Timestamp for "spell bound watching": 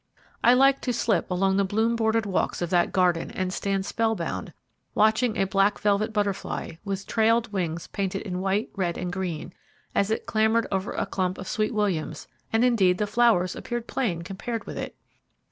3.85-5.37